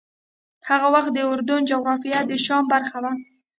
[0.69, 3.13] هغه وخت د اردن جغرافیه د شام برخه وه.